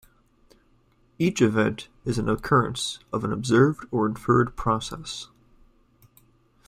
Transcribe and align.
Each 1.19 1.43
event 1.43 1.87
is 2.05 2.17
an 2.17 2.27
occurrence 2.27 2.97
of 3.13 3.23
an 3.23 3.31
observed 3.31 3.85
or 3.91 4.07
inferred 4.07 4.55
process. 4.55 5.27